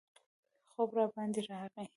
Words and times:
خوب 0.73 0.89
راباندې 0.97 1.41
راغی. 1.49 1.85